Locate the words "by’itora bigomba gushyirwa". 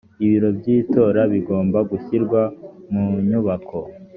0.57-2.41